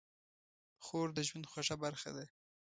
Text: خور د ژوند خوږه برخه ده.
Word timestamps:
خور 0.85 1.07
د 1.17 1.19
ژوند 1.27 1.49
خوږه 1.51 1.75
برخه 1.83 2.09
ده. 2.17 2.25